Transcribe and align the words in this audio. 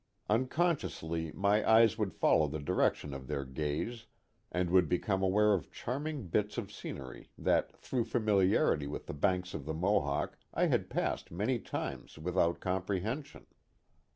Unconsciously 0.31 1.31
my 1.33 1.63
eyes 1.69 1.95
would 1.95 2.11
follow 2.11 2.47
the 2.47 2.57
direction 2.57 3.13
of 3.13 3.27
their 3.27 3.45
gaze, 3.45 4.07
and 4.51 4.71
would 4.71 4.89
become 4.89 5.21
aware 5.21 5.53
of 5.53 5.71
charming 5.71 6.25
bits 6.27 6.57
of 6.57 6.71
scenery 6.71 7.29
that 7.37 7.77
through 7.77 8.03
familiarity 8.05 8.87
with 8.87 9.05
the 9.05 9.13
banks 9.13 9.53
of 9.53 9.65
the 9.65 9.75
Mohawk 9.75 10.39
I 10.55 10.65
had 10.65 10.89
passed 10.89 11.29
many 11.29 11.59
times 11.59 12.17
without 12.17 12.59
comprehension. 12.59 13.45